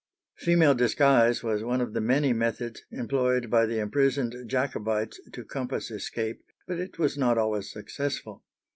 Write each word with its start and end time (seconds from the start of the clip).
Female 0.39 0.73
disguise 0.73 1.43
was 1.43 1.63
one 1.63 1.79
of 1.79 1.93
the 1.93 2.01
many 2.01 2.33
methods 2.33 2.81
employed 2.89 3.51
by 3.51 3.67
the 3.67 3.77
imprisoned 3.77 4.49
Jacobites 4.49 5.19
to 5.31 5.43
compass 5.45 5.91
escape, 5.91 6.41
but 6.67 6.79
it 6.79 6.97
was 6.97 7.19
not 7.19 7.37
always 7.37 7.71
successful. 7.71 8.43